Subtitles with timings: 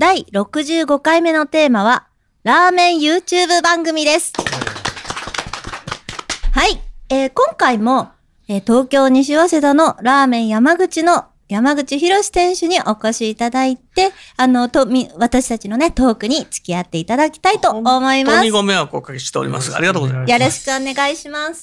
[0.00, 2.06] 第65回目のテーマは
[2.42, 4.32] ラーメン YouTube 番組です。
[6.54, 6.80] はい、
[7.10, 8.08] えー今回も、
[8.48, 18.16] えー東京西早稲田のラーメン山口の山口博店主にお越しいただいて、あの、と、み、私たちのね、トークに付き合っていただきたいと思います。
[18.20, 19.74] よ本当にご迷惑をおかけしております。
[19.76, 20.38] ありがとうございます。
[20.38, 21.62] ろしくお願いします。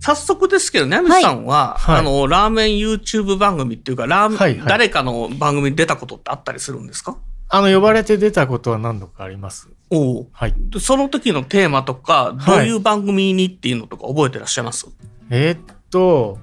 [0.00, 1.98] 早速ですけどね、みさんは、はい。
[1.98, 4.68] あの、ラーメン YouTube 番組っていうか、ラーメン、はいはい。
[4.68, 7.16] 誰かの番組に出たことってあったりするんですか？
[7.48, 9.68] あの、呼ばれて出たことは何度かあります。
[9.90, 10.28] おお。
[10.32, 10.54] はい。
[10.56, 14.88] でその時のテーマとか、どういう番組にっていうのとか覚えてらっしゃいます、
[15.30, 16.38] えーっと、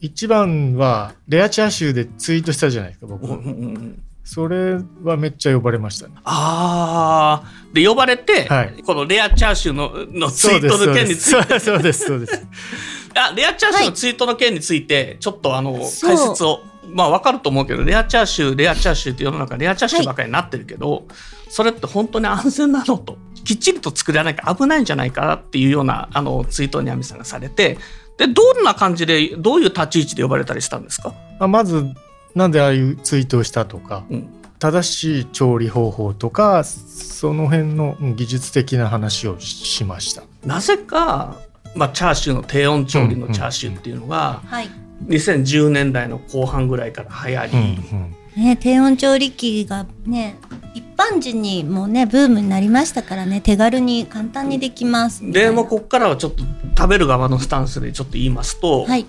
[0.00, 3.24] 一番は、レアチャーシューでツイートしたじゃないですか、僕。
[3.26, 6.14] うんうんうんそれはめっちゃ呼ばれましたね。
[6.22, 7.48] ああ。
[7.72, 12.36] で、呼ばれて、はいこのレアチャーシューののツイートの件について、そうです、そうです。
[12.36, 12.46] そうです
[13.16, 16.60] あ、レアチャーシューのツイートの件について、ちょっとあの、解説を。
[16.92, 21.06] まあわかると思うけど、レアチャーシュー、レアチャーシューって世の中レアチャーシューばかりになってるけど、
[21.48, 27.78] それって本当に安全なのと、きっちりと作らなきゃ危ないんじゃないかなっていうようなあのツイートをニャミさんがされて、
[28.18, 31.14] で、どんな感じで、どういう立ち位置で呼ばれたりしたんですか？
[31.38, 31.86] まあまず、
[32.34, 34.28] なんでああいうツイートをしたとか、うん。
[34.58, 40.22] 正しい調理方法とか、その辺のうん技術的な話をしました。
[40.44, 41.38] なぜか、
[41.74, 44.68] まあ、チャーシューの低温調理のチャーシューっていうのが、はい。
[45.06, 50.36] 2010年代の後半ぐらいから流行り、うんうんね、低温調理器がね、
[50.74, 55.30] 一般人にもね、ブームになりましたからね、手軽に簡単にできます。
[55.30, 56.44] でもうこっからはちょっと
[56.76, 59.06] 食べる側のスタンスでちょっと言いますと、はい。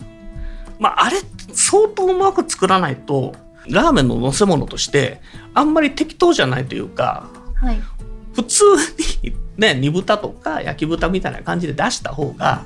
[0.79, 1.18] まあ、あれ
[1.53, 3.35] 相当うまく作らないと
[3.69, 5.22] ラーメンの乗せ物として
[5.53, 7.79] あんまり適当じゃないというかはい。
[8.34, 8.63] 普通
[9.23, 12.63] にね煮豚とか焼き豚みたいな感じで出した方が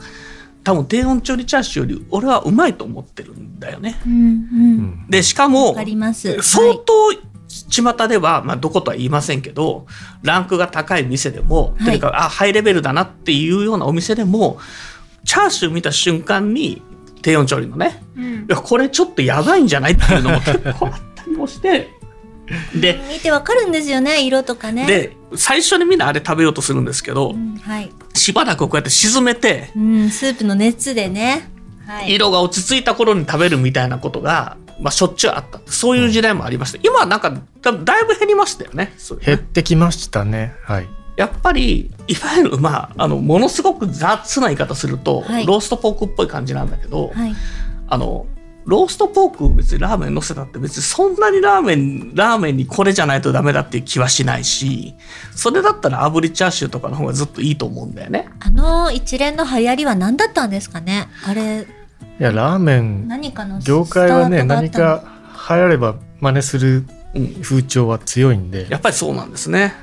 [0.66, 4.02] 多分低温調理チャーシューより俺はうまいと思ってるんだよね。
[4.06, 4.16] うん、う。
[4.16, 4.74] うん
[5.06, 6.42] んでしかもわかります。
[6.42, 7.14] 相当
[7.48, 9.86] 巷では、まあ、どことは言いませんけど
[10.24, 14.58] ランクが高い店でも、はいとにかくあハイレベルだなっていうようなお店でも
[15.24, 16.82] チャーシュー見た瞬間に
[17.22, 21.90] 低温調理のねうんいやこれちょっとやばいんじゃないっていうのも結構あったりもして
[22.76, 24.86] で 見てわかるんですよね、色とかね。
[24.86, 27.92] で最初にみんなあれ食べようとするんですけど、うん、はい。
[28.14, 31.50] しばらくこうやって沈めてうん、スープの熱でね。
[31.86, 32.14] はい。
[32.14, 37.32] 色が落ち着いた頃に食べるみたいなことが、まあ、しょっちゅうあったそういう時代もありました今はなんか
[37.62, 40.54] だだいぶ減りましたよね減ってきましたね。
[40.64, 40.88] はい。
[41.16, 47.34] やっぱりいわゆるまああのものすごく雑な言い方すると、はいローストポークっぽい感じなんだけど、はい。
[47.88, 48.26] あの
[48.66, 54.96] ローストポーク別にラーメン乗せたって別にそんなにラーメンラーメンにこれじゃないとダメだっていう気はしないし
[55.36, 58.28] それだったら炙りチャーシューとかの方がずっといいと思うんだよね。
[58.40, 61.08] あの一連の流行りは何だったんですかね？
[61.28, 61.68] あれ、
[62.20, 65.04] いや、ラーメン、何かの業界はね、何か
[65.50, 68.68] 流行れば真似するうん、風潮は強いんで。
[68.70, 69.74] やっぱりそうなんですね。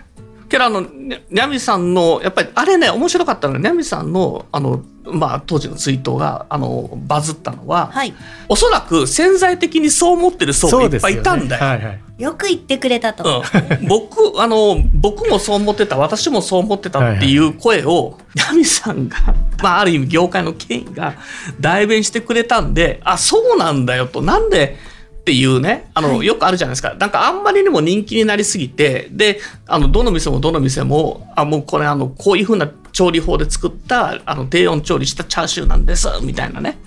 [0.51, 8.15] けどあのににゃみさんのやっぱりあれね面白かったのがにゃみさんのあの、まあ、当時のツイートがあのバズったのは、はい。
[8.49, 11.65] おそらく潜在的にそう思ってる層がいっぱいいたんだよ。
[11.65, 12.01] はいはい。
[12.19, 13.43] よく言ってくれたと。
[13.81, 19.17] うん、僕あの僕もそう思ってた私もそう思ってたっていう声をヤミさんが、
[19.63, 21.15] まあ、ある意味業界の権威が
[21.59, 24.77] 代弁してくれたんであそうなんだよとなんで
[25.23, 36.79] っていうねあの、はいよくあるじゃないですかなんかあんまりにも人気になりすぎてであのどの店もどの店もあもうこれあのこういうふうな調理法で作ったあの低温調理したチャーシューなんですみたいなね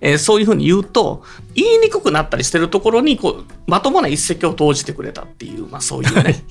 [0.00, 1.24] えーそういうふうに言うと
[1.54, 6.44] 言いにくくなったりしてるところにこうまともな一石を投じてくれたっていう、まあ、そういうね。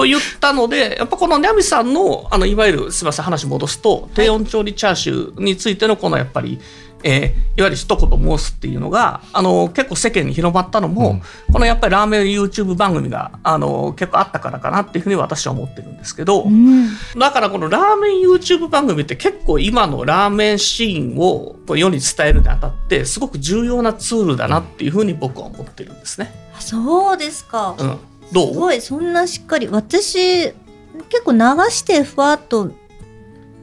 [0.00, 6.58] と言ったのでやっぱこのニャミさんのあのいわゆるすみません話戻すと低温調理チャーシューについてのこのやっぱり、
[7.04, 11.20] えーいわゆる一言申すっていうのがあの結構世間に広まったのも、
[11.52, 16.44] このやっぱりラーメン YouTube 番組があの結構あったからかなっていうふうに私は思ってるんですけど。
[16.44, 16.88] うん。
[17.18, 26.32] だからこのラーメン YouTube 番組って結構今のラーメンシーンを世に伝えるにあたってすごく重要なツールだなっていうふうに僕は思ってるんですね。
[26.56, 27.74] あそうですか。
[27.78, 27.98] うん、
[28.32, 28.52] どう？
[28.52, 29.68] すごい、そんなしっかり。
[29.68, 30.52] 私、
[31.08, 31.38] 結構流
[31.70, 32.70] してふわっと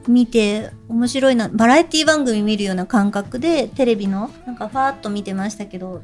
[0.06, 6.02] 見て、面白いな、バラエティ番組見るような感覚で、テレビの、なんかふわっと見てましたけど。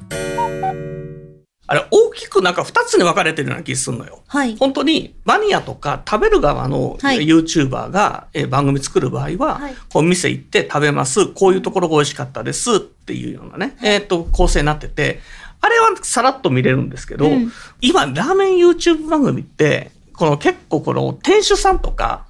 [1.67, 4.23] あれ大きくなんか2つに分かれてるような気するのよ。
[4.27, 4.55] はい。
[4.59, 15.21] 本当にマニアとか食べる側のはい YouTuber がえー番組作る場合は、はいこう店行って食べます、こういうところが美味しかったですっていうようなね、えっ、と、構成になってて、
[15.65, 22.27] あれはさらっと見れるんですけど、うん今、ラーメン YouTube 番組って、この結構この店主さんとか、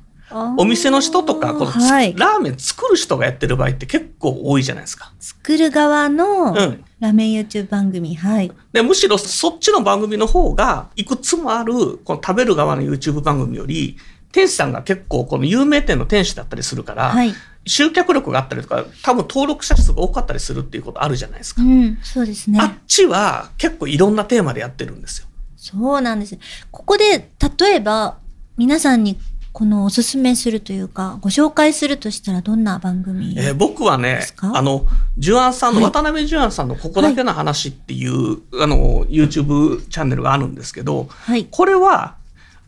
[0.57, 2.15] お店の人とか、このつはい。
[2.17, 5.13] ラーメン作る人がやってる場合って結構多いじゃないですか。
[5.19, 6.85] 作る側のうん。
[7.01, 8.15] ラーメン YouTube 番組。
[8.15, 8.53] はい。
[8.73, 13.97] で、むしろそっちの番組の方が、いくつもある、この食べる側の YouTube 番組より、
[14.35, 17.33] 店主さんが結構この有名店の店主だったりするから、はい。
[17.67, 21.63] 集客力があったりとか、多分登録者数が多かったりするっていうことあるじゃないですか。
[21.63, 22.67] うん、そうですねあ。
[22.67, 25.29] っちは結構いろんなテーマでやってるんですよ。
[25.57, 26.37] そうなんです。
[26.73, 28.19] ここで、例えば、
[28.57, 29.19] 皆さんに
[29.53, 34.85] このおすすめするというか、ご紹介するとしたらどんな番組えー僕はねあの、
[35.17, 41.47] ジュアンさんの、はい渡辺ジュアンさんのここだけの話っていう、あの、YouTube チャンネルがあるんですけど、はい。
[41.49, 42.17] これは、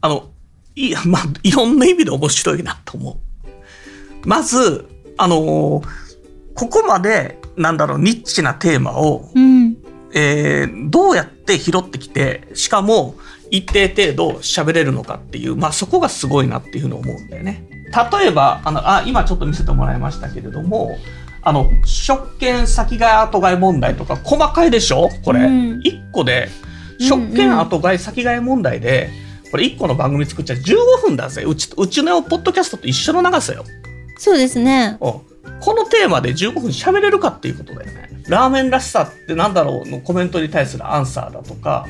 [0.01, 0.31] あの、
[0.77, 3.17] い、まあ、いろんな意味で面白いなと思う。
[4.29, 4.87] まず、
[5.19, 5.83] あの
[6.55, 9.77] ここまで、なんだろう、ニッチなテーマを、うん。
[10.15, 13.15] えーどうやって拾ってきて、しかも、
[13.51, 17.69] 一定程度喋れるのかっていう、まあそこがすごいなっていうふうに思うんだよね。
[18.21, 20.97] 例えば、あの、あ、今ちょっと見せてもらいましたけれども、
[21.43, 25.09] あの、食券先買い後買い問題とか細かいでしょ？
[25.25, 25.41] これ。
[25.41, 26.49] うん一個で、
[27.01, 29.11] うん食券後買い先買い問題で、
[29.51, 31.43] これ一個の番組作っちゃ15分だぜ。
[31.45, 33.65] うち、うちのポッドキャストと一緒の長さよ。
[34.19, 34.99] そうですね。
[35.01, 38.11] うんこのテーマで15分喋れるかっていうことだよね。
[38.29, 41.87] ラーメンらしさってなんだろうのコメントに対するアンサーだとか、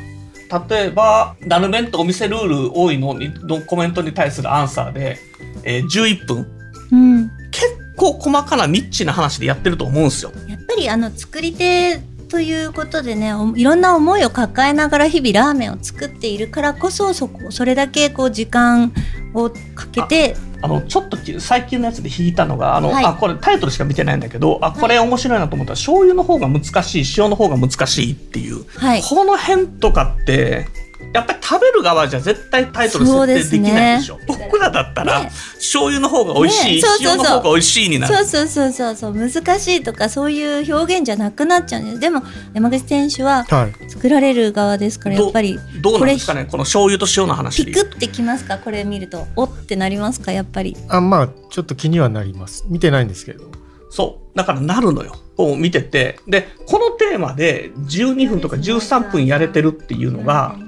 [0.70, 5.18] 例えば、ラルメンってお店ルール多いのにのコメントに対するアンサーで、
[5.64, 6.46] えー11分。
[6.92, 7.30] うん。
[7.50, 7.66] 結
[7.96, 10.32] 構細かなニッチな話でやってると思うんですよ。
[10.48, 18.92] やっぱりあの、作り手ということでね、おいろんな思いを抱えながら日々ラーメンを作っているからこそ、そこ、それだけこう時間
[19.32, 28.64] をかけて、あの、ちょっとき最近のやつで引いたのが、あの、はいあ、これタイトルしか見てないんだけど、あ、これ面白いなと思ったら、醤油の方が難しい、塩の方が難しいっていう。
[28.76, 29.02] はい。
[29.02, 30.66] この辺とかって、
[31.16, 34.20] やっぱり食べる側じゃ絶対タイトル設定できないでしょ。
[34.26, 38.14] 僕らだったら、ね醤油の方が美味しい、ねそうそうそう塩の方が美味しいになる。
[38.14, 42.22] そうそうそうそうそう難しいとかそういう表現じゃなくなっちゃうんですでも
[42.54, 43.90] 山口選手ははい。
[43.90, 46.46] 作られる側ですからやっぱりどうなんですかね？
[46.48, 48.58] この醤油と塩の話でピクってきますか？
[48.58, 50.32] これ見るとおってなりますか？
[50.32, 52.64] やっぱりあまあ、ちょっと気にはなります。
[52.68, 53.50] 見てないんですけど。
[53.90, 54.36] そう。
[54.36, 55.16] だからなるのよ。
[55.36, 56.18] こう見てて。
[56.26, 60.65] で、このテーマで12分とか13分やれてるっていうのが、はい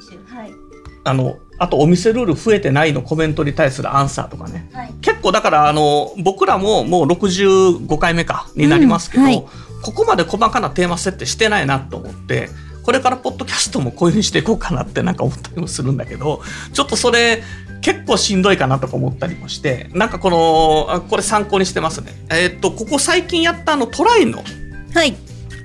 [1.09, 4.71] あの、あとお店ルール増えてないのコメントに対するアンサーとかね。
[4.73, 4.95] はい。
[5.01, 9.45] 結構だからあの僕らももう65回目かになりますけど、うんはい。
[9.83, 12.49] ここまで細かなテーマ設定してないなと思って
[12.83, 17.43] これからポッドキャストもこういうふうにしていこうかなってなんか思ったりもするんだけどちょっとそれ
[17.81, 22.13] 結構しんどいかなとか思ったりもしてなんかこのあこれ参考にしてますね。
[22.31, 24.43] えーっとここ最近やったあのトライの
[24.95, 25.15] はい。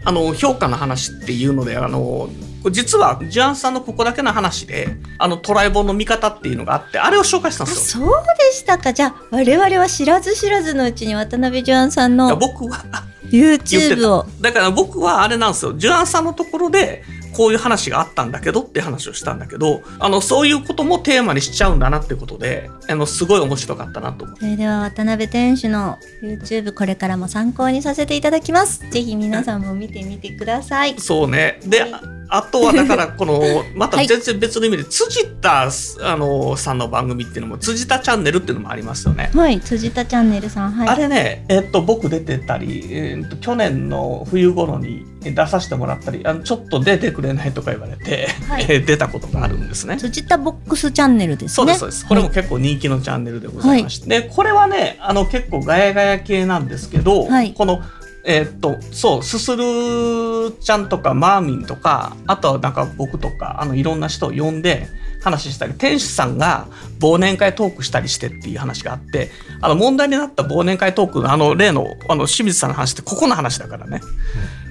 [0.06, 2.30] あの評価の話っていうのであの
[2.72, 8.06] 実はジュアンさんのここだけの話であのトライ本の見方っていうのがあってあれを紹介したんあですよ。
[8.06, 12.84] そうでしたかじゃあ我々は知らず知らずのうちに渡辺ジュアンさんの僕は
[13.30, 15.74] YouTube をだから僕はあれなんですよ。
[15.74, 24.28] ジュアンさんのところで、こういう話があったんだけどって話をしたんだけど、あの、そういうこともテーマにしちゃうんだなってことで、あの、すごい面白かったなと。
[24.38, 31.60] それでは渡辺店主の YouTube これからも参考にさせていただきますぜひ皆さんも見てみてくださいそうね。
[31.66, 32.02] で、あ
[32.36, 33.44] あとはだから、この、
[33.76, 35.70] また全然別の意味で、辻田、
[36.02, 39.30] あの、さんの番組っていうのも、辻田チャンネルっていうのもありますよね。
[39.36, 49.98] はい辻田チャンネルさんはいあれね、えっと、僕出てたり、えっと、去年の冬頃に出させてもらったり、あのちょっと出てくれないとか言われて、はいえー 出たことがあるんですね。
[49.98, 52.06] 辻田ボックスチャンネルですねそうです、そうです。
[52.08, 54.10] これも結構人気のチャンネルでございまして。
[54.10, 57.84] で、これはね、あの、結構ガヤガヤ系なんですけど、はいこの、
[58.26, 64.88] えーっと、そう、すするちゃんとかマーミンとか、あとはなんか僕とか、あの、いろんな人を呼んで
[65.22, 66.68] 話したり、店主さんが
[67.00, 69.30] 忘年会トークしたりしてっていう話があって、
[69.62, 74.02] あの、問題になった忘年会トークのあの、例の、あの、清水さんの話ってここの話だからね。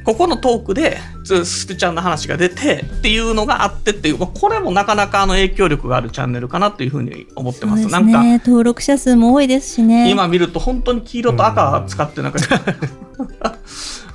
[0.05, 7.85] ここのトークで、つすすちゃんの話が出てっていうのがあってっていう、まあこれもなかなかあの影響力があるチャンネルかなというふうに思ってます。
[7.85, 10.11] すなんか、ね登録者数も多いですしね。
[10.11, 12.39] 今見ると本当に黄色と赤使ってなんか、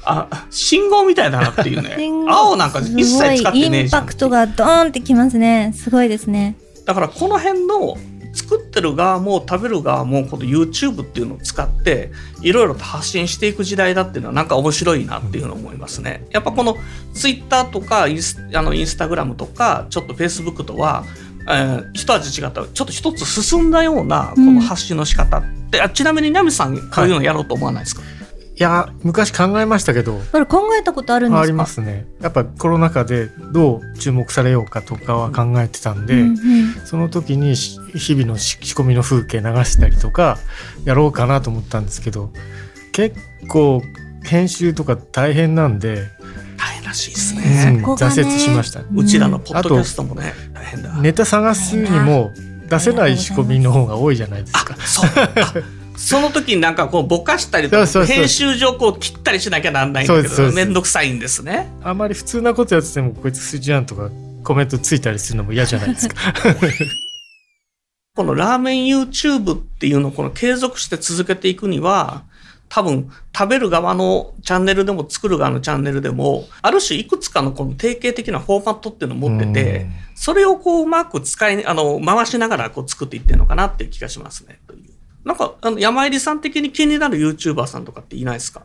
[0.03, 1.97] あ、信号みたいだなっていうね。
[2.29, 4.13] 青なんか一切使ってねえじゃんインパ。
[4.13, 5.73] クトがドーンってきますね。
[5.75, 6.55] すごいですね。
[6.85, 7.97] だからこの辺の
[8.37, 16.27] 作ってる側も食べる側もこの YouTube っていうのを使っていろいろと発信していく時代だっていうのはなんか面白いなっていうふうに思いますね。
[16.29, 16.77] やっぱこの
[17.13, 21.03] Twitter とかインスあのインスタグラムとかちょっと Facebook とは、
[21.49, 28.05] えー一味違ったちょっと一つ進んだようなこの発信の仕方って、あちなみにナミさんこういうのやろうと思わないですか、い
[28.59, 30.19] や昔考えましたけど。
[30.47, 31.41] 考えたことあるんですか？
[31.41, 32.07] ありますね。
[32.21, 36.37] やっぱコロナ禍でどう注目されようかとかは考えてたんで、うんうん。
[36.85, 40.37] その時にし日々のし仕込みの風景流したりとか
[40.85, 42.31] やろうかなと思ったんですけど
[42.91, 43.15] 結
[43.47, 43.81] 構
[44.23, 46.07] 編集とか大変なんで、
[46.57, 47.71] 大変らしいですうね。
[47.77, 48.15] んそこがね。
[48.21, 50.93] 挫折しました、うちらのポッドキャストもね大変だ。
[51.01, 52.31] ネタ探すにも
[52.69, 54.75] 出せない仕込みの方が多いじゃないですか。
[54.77, 55.53] そうあ
[55.97, 61.67] その時になんかこうぼかしたりとか編集上こう切ったりしなきゃなんないんだけど面倒くさいんですね。
[61.83, 64.11] あまり普通なことやっててもこいつ筋やんとか
[64.43, 66.15] コメントついたりするのも嫌じゃないですか。
[68.15, 72.23] このラーメン YouTube っていうのをこの継続して続けていくには
[72.69, 84.59] 多分食べる側のチャンネルでも作る側のチャンネルでもある種いくつかのこの定型的なフォーマットっていうのを持っててうんそれをこううまく使いあの回しながらこう作っていってるのかなっていう気がしますね。
[84.65, 84.86] という
[85.27, 88.63] なんかあの山入さん的に気になる YouTuber さんとかっていないですか？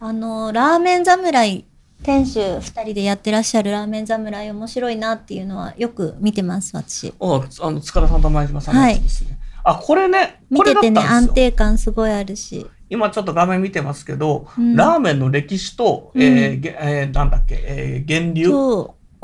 [0.00, 1.64] あの、ラーメン侍、
[2.02, 7.12] 店主二人でやってらっしゃるラーメン侍面白いなっていうのはよく見てます、私。
[7.20, 9.38] ああの塚田さんと前島さんのやつですね。
[9.64, 12.66] あこれね見ててね、安定感すごいあるし。
[12.90, 18.50] 今ちょっと画面見てますけど、うんラーメンの歴史と、うんえーげえーなんだっけ、えー源流？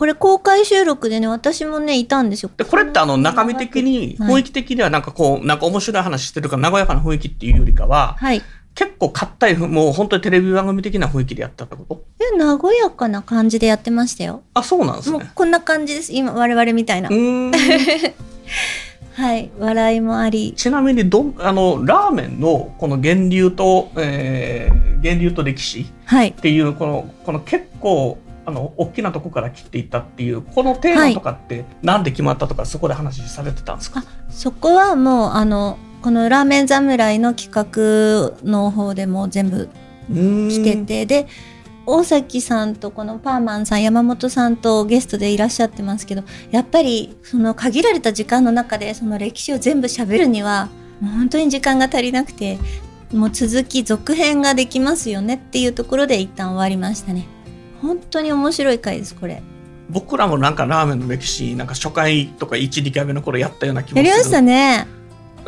[0.01, 2.51] これ公開収録でね、私もね、いたんですよ。
[2.57, 8.41] で、これってあの中身的に、はい雰囲気的にはなんかこう、なんか面白い話してるから和やかな雰囲気っていうよりかは、はい。
[8.75, 12.03] 結構硬い、もう本当にテレビ番組的な雰囲気でやったってこと？
[12.19, 14.43] で、和やかな感じでやってましたよ。
[14.55, 15.19] あ、そうなんですね。
[15.19, 16.15] もうこんな感じです。
[16.15, 17.13] 今、我々みたいなう。
[17.13, 17.53] ーん。
[19.13, 19.51] はい。
[19.59, 20.55] 笑いもあり。
[20.57, 26.35] ちなみにどん、あの、ラーメンのこの源流と、えー源流と歴史はいっ。
[26.35, 28.17] ていう、この、この結構、
[28.47, 34.03] あの、大きなとこから切っていったっていう、このテーマとかって、なんで決まったとか、そこで話されてたんですか？
[34.31, 39.69] そこはもう、あの、このラーメン侍の企画の方でも全部
[40.09, 41.27] 来来てて、で、
[41.87, 50.69] 大崎さんとこのパーマンさん、山本さんとゲストでいらっしゃってますけど、やっぱりその限られた時間の中でその歴史を全部喋るには、
[51.01, 52.59] もう本当に時間が足りなくて、
[53.13, 57.27] もう続き続編ができますよねっていうところで一旦終わりましたね。
[57.83, 59.43] 本当に面白い回です、これ。
[59.89, 64.87] 僕らもなんかラーメンの歴史なんか初回とか1、2回目の頃やったような気もするやりましたね。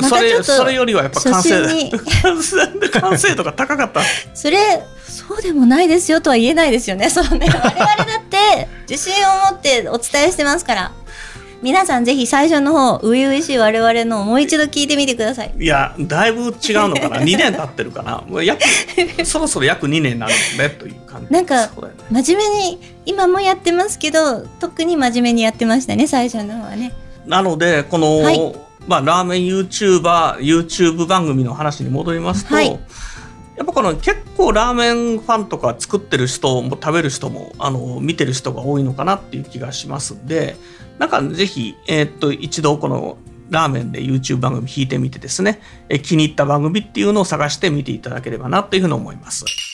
[0.00, 1.20] まそれそれよりはやっぱ。
[1.20, 1.90] 完成
[3.00, 4.00] 完成度が高かった
[4.34, 7.10] それ、そうでもないですよとは言えないですよね。
[7.10, 7.46] そうね。
[7.46, 10.92] 我々だって自信を持ってお伝えしてますから。
[11.62, 15.54] 皆さんぜひ最初の方、初々しい我々のをもう一度聞いてみてください。
[15.56, 16.52] いやだいぶ違う
[16.88, 17.18] のかな。
[17.22, 18.24] 2年経ってるかな。
[18.26, 18.62] もう約
[19.24, 21.70] そろそろ約2年になるのねという感じなんかね。
[22.10, 26.92] 真面目に、今もやってますけど、特に真面目にやってましたね、最初の方はね。
[27.26, 28.54] なのでこの、はい。
[28.88, 32.76] まあ、ラーメン YouTuber YouTube 番組の話に戻りますと、はい
[33.62, 40.56] やっぱこの結構ラーメンファンとか作ってる人も食べる人もあの見てる人が多いのかなっていう気がしますんで
[40.98, 43.18] なんかぜひ、えっと一度この
[43.50, 49.71] ラーメンで YouTube 番組弾いてみてですねえ気に入った番組っていうのを探して見ていただければなというふうに思います。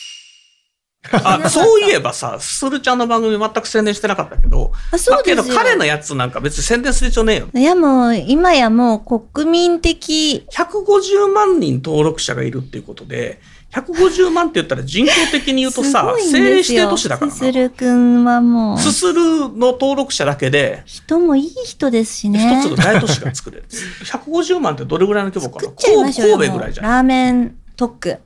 [1.11, 5.37] あそういえばさ、するちゃんの番組全く宣伝してなかったけど、あ、そうですよ。
[5.37, 7.47] だけど彼のやつなんか別に宣伝する必要ねえよ。
[7.53, 13.39] いやもう、今やもう国民的、150万人登録者がいるっていうことで、
[13.73, 16.85] 150万って言ったら人口的に言うとさ、 政令指定。
[16.87, 17.33] 都市だからな。
[17.33, 22.61] すするくんはもう、すするの登録者だけで、人もいい人ですしね。
[22.61, 23.63] 一つの大都市が作れる。
[24.03, 25.71] 150万ってどれぐらいの規模かな？
[25.71, 26.85] 神戸ぐらいじゃん。
[26.85, 28.17] ラーメン特区。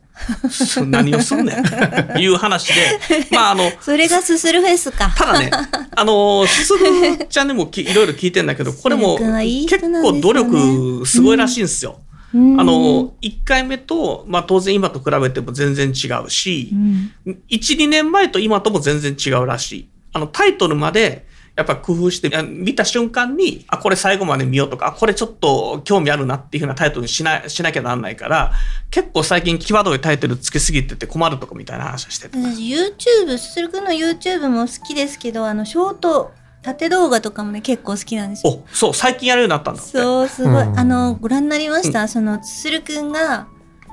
[0.85, 1.57] 何をすんねん。
[2.19, 2.73] いう話で。
[3.31, 5.13] まあ、あの、それがすするフェスか。
[5.15, 5.51] ただね、
[5.95, 11.99] あの、すするちゃんにもきいろいろ聞いてんだけど、これも結構努力すごいらしいんですよ。
[12.33, 17.37] うんあの、1回目と、まあ当然今と比べても全然違うしう、ん1、
[17.77, 19.87] 2年前と今とも全然違うらしい。
[20.13, 28.53] あの、タイトルまで、やっぱ工夫して、あ見た瞬間に、あ、これ最後まで見ようとか、あこれちょっと興味あるなっていうふうなタイトルにしなしなきゃなんないから、
[28.89, 32.37] 結構最近際どいタイトルつけすぎてて困るとかみたいな話をしてて。
[32.37, 36.31] 私 YouTube、すするくんの YouTube も好きですけど、あの、ショート、
[36.63, 38.53] 縦動画とかもね、結構好きなんですよ。
[38.53, 39.81] お、そう、最近やるようになったんだ。
[39.81, 40.63] そう、すごい。
[40.63, 43.47] うんあの、ご覧になりました、その、すするくんが、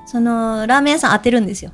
[0.07, 1.73] その、ラーメン屋さん当てるんですよ。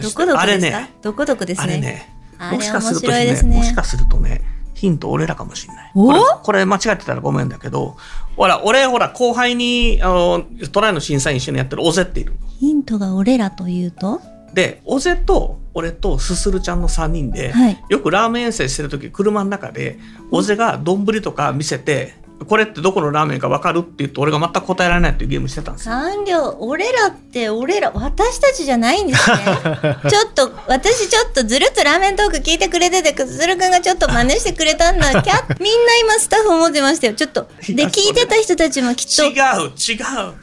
[0.00, 0.40] どこどこですか？
[0.42, 1.64] あれね、どこどこですね。
[1.64, 3.56] あれね、あれもしかす面るとね白いですね。
[3.56, 4.42] もしかするとね、
[4.84, 5.92] ヒント俺らかもしれない。
[5.94, 6.08] お？
[6.08, 7.96] これこれ間違ってたらごめんだけど、
[8.36, 12.34] ほら、俺、ほら、後輩に、あの、トライの審査員一緒にやってるオゼっている。
[12.60, 14.20] ヒントが俺らというと？
[14.52, 19.98] で、オゼと俺とすするちゃんの3人で、はいよくラーメン遠征してる時車の中で、
[20.30, 22.14] オゼが丼とか見せて、
[22.46, 25.94] これってどこのラーメンか分かるって言って俺が全く答えられないっていうゲームしてたんですよ。
[25.94, 29.36] 三両俺らって俺ら私たちじゃないんですね。
[30.10, 35.22] ちょっと私ちょっとずるっとラーメントーク聞いてくれててくずるくんがちょっと真似してくれたんだ。
[35.22, 37.14] キャ みんな今スタッフ思ってましたよ。
[37.14, 39.24] ちょっとで聞いてた人たちもきっと。
[39.24, 40.34] 違う違う。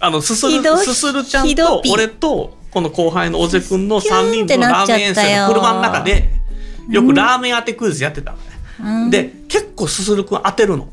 [0.00, 6.30] あのすするすするちゃんと俺とこの後輩の尾瀬くんの3人のラーメン遠征の車の中で
[6.88, 8.44] よくラーメン当てクイズやってたのね、
[9.04, 9.10] うん。
[9.10, 10.88] で結構すするくん当てるの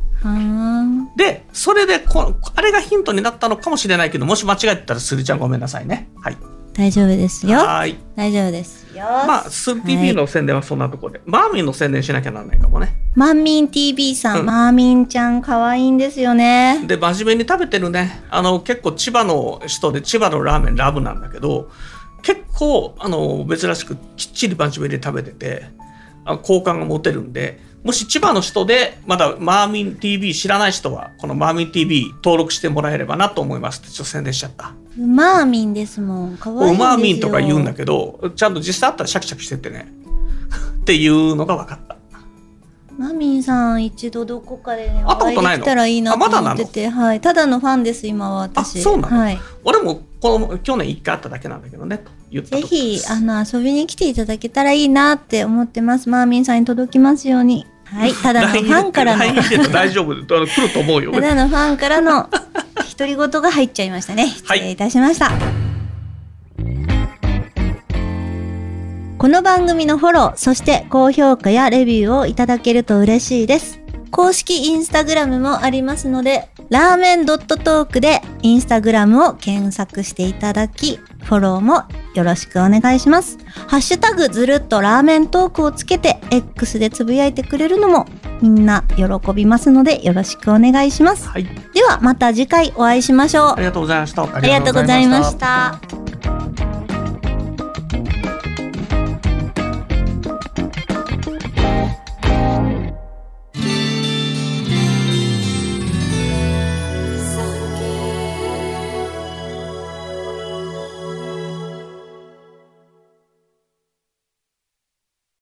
[1.16, 6.10] でそれでこあれがヒントになったのかもしれないけどもし間違えてたらするちゃんごめんなさいね。
[6.22, 6.38] はい。
[6.78, 7.58] 大丈夫ですよ。
[7.58, 7.98] はーい。
[8.16, 9.04] 大丈夫ですよ。
[9.04, 12.96] まあスル TV の宣伝はそんなところで、マーミンの宣伝しなきゃならないかもね。
[13.16, 14.46] マンミン TV さん、うん。
[14.46, 16.84] マーミンちゃん可愛いんですよね。
[16.86, 18.22] で真面目に食べてるね。
[18.30, 21.72] あの結構千葉の人で千葉のラーメンラブなんだけど
[22.22, 25.66] 結構あの珍しくきっちり真面目に食べてて
[26.26, 34.74] あ好感が持てるんでもし千葉の人でまだマーミン TV 知らない人はこのマーミン TV 登録してもらえればなと思いますってちょっと宣伝しちゃった。
[35.00, 39.88] マーミンですもん可愛いんですようまーミンとか言うんだけどちゃんと実際あったらシャキシャキしててね。
[40.82, 41.96] っていうのが分かった。
[42.98, 45.64] マミンさん一度どこかでね会ったことないの？
[45.64, 48.80] たらいいなと思ってて、はい、ただのファンです今は私。
[48.80, 49.18] あそうなの？
[49.18, 56.10] はい、俺もこの去年1回会っただけなんだけどねと言ったぜひすあの遊びに来ていただけたらいいなって思ってます。
[56.10, 59.24] マーミンさんに届きますようにはいただのファンからの。
[59.72, 60.12] 大丈夫。
[60.12, 61.12] あの来ると思うよ。
[61.14, 62.30] ただのファンからの
[62.98, 64.28] 独り言が入っちゃいましたね。
[64.28, 65.32] 失礼いたしました、
[69.18, 73.87] この番組のフォロー、そして高評価やレビューをいただけると嬉しいです。
[74.18, 81.84] 公式インスタグラムもありますので、ラーメンドットトークでインスタグラムを検索していただき、フォローも
[82.16, 83.38] よろしくお願いします。
[83.68, 88.08] ハッシュタグずるっとラーメントークをつけて X でつぶやいてくれるのも
[88.42, 91.30] みんな喜びますのでよろしくお願いします。
[91.30, 91.44] はい
[91.76, 93.56] ではまた次回お会いしましょうあ。
[93.60, 95.97] りがとうございましたありがとうございました。